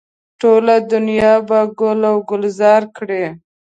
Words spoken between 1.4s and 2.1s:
به ګل